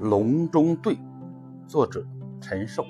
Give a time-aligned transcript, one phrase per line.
[0.00, 0.96] 隆中对，
[1.66, 2.06] 作者
[2.40, 2.84] 陈寿。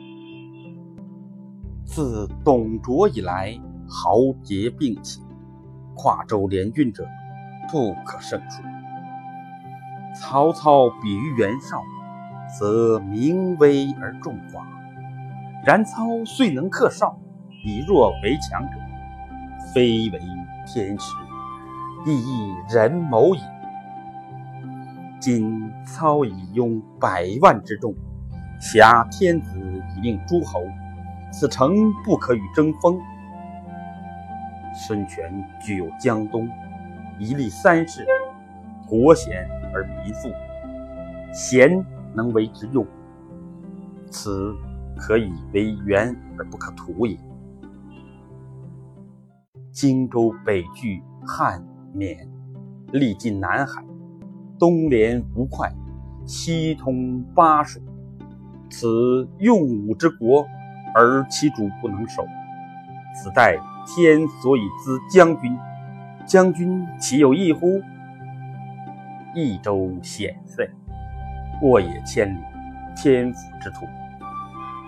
[1.86, 5.22] 自董卓以来，豪杰并起，
[5.94, 7.06] 跨州联军者
[7.70, 8.62] 不可胜数。
[10.14, 11.82] 曹操比于袁绍，
[12.58, 14.60] 则名威而众寡；
[15.64, 17.18] 然操虽能克绍，
[17.64, 18.76] 以弱为强者，
[19.72, 20.20] 非为
[20.66, 21.14] 天时，
[22.04, 23.57] 亦亦人谋也。
[25.20, 27.94] 今操以拥百万之众，
[28.60, 29.58] 挟天子
[29.96, 30.62] 以令诸侯，
[31.32, 32.98] 此诚不可与争锋。
[34.74, 36.48] 孙权具有江东，
[37.18, 38.06] 一立三世，
[38.86, 40.30] 国贤而民富，
[41.32, 42.86] 贤能为之用，
[44.08, 44.54] 此
[44.96, 47.18] 可以为援而不可图也。
[49.72, 52.28] 荆州北据汉缅，
[52.92, 53.87] 历尽南海。
[54.58, 55.68] 东连吴会，
[56.26, 57.80] 西通巴蜀，
[58.68, 60.44] 此用武之国，
[60.94, 62.26] 而其主不能守。
[63.14, 63.56] 此待
[63.86, 65.56] 天所以资将军，
[66.26, 67.80] 将军岂有异乎？
[69.34, 70.68] 益州险塞，
[71.62, 72.40] 沃野千里，
[72.96, 73.86] 天府之土，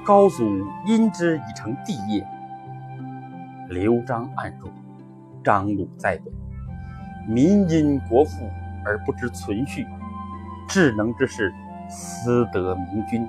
[0.04, 2.26] 高祖因之以成帝业。
[3.68, 4.68] 刘璋暗中，
[5.44, 6.32] 张鲁在北，
[7.28, 8.50] 民因国富。
[8.84, 9.86] 而不知存续，
[10.68, 11.52] 智能之士，
[11.88, 13.26] 思得明君。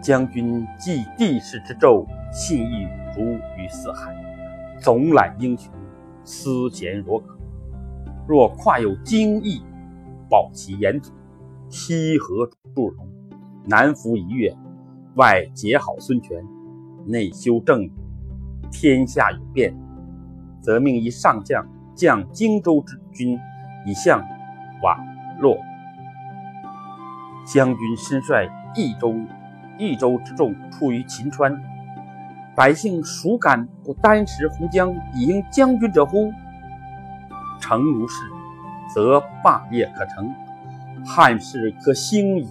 [0.00, 3.22] 将军继帝室之胄，信义如
[3.56, 4.14] 于四海，
[4.78, 5.72] 总揽英雄，
[6.24, 7.38] 思贤若渴。
[8.26, 9.62] 若跨有荆益，
[10.28, 11.10] 保其严土，
[11.68, 13.06] 西河祝融，
[13.66, 14.54] 南服夷越，
[15.14, 16.42] 外结好孙权，
[17.06, 17.92] 内修正义，
[18.70, 19.74] 天下有变，
[20.60, 21.66] 则命一上将。
[21.94, 23.38] 将荆州之军
[23.86, 24.20] 以向
[24.82, 24.98] 瓦
[25.38, 25.56] 洛，
[27.46, 29.14] 将军身率益州
[29.78, 31.62] 益州之众出于秦川，
[32.56, 36.32] 百姓孰敢不单食胡浆以应将军者乎？
[37.60, 38.22] 诚如是，
[38.92, 40.34] 则霸业可成，
[41.06, 42.48] 汉室可兴矣。